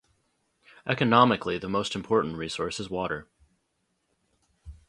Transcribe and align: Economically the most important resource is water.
Economically 0.87 1.59
the 1.59 1.69
most 1.69 1.93
important 1.93 2.35
resource 2.35 2.79
is 2.79 2.89
water. 2.89 3.27